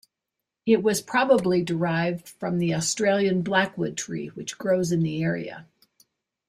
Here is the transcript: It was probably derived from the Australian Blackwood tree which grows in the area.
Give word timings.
It 0.65 0.81
was 0.81 0.99
probably 0.99 1.61
derived 1.61 2.27
from 2.27 2.57
the 2.57 2.73
Australian 2.73 3.43
Blackwood 3.43 3.95
tree 3.97 4.29
which 4.29 4.57
grows 4.57 4.91
in 4.91 5.01
the 5.03 5.21
area. 5.21 5.67